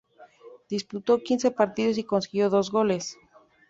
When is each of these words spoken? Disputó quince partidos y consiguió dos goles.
Disputó 0.67 1.19
quince 1.21 1.51
partidos 1.51 1.99
y 1.99 2.03
consiguió 2.03 2.49
dos 2.49 2.71
goles. 2.71 3.19